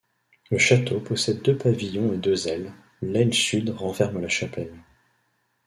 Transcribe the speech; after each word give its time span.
Le 0.49 0.57
château 0.57 0.99
possède 0.99 1.43
deux 1.43 1.55
pavillons 1.55 2.11
et 2.11 2.17
deux 2.17 2.47
ailes, 2.47 2.73
l'aile 3.03 3.35
sud 3.35 3.69
renferme 3.69 4.19
la 4.19 4.29
chapelle. 4.29 4.73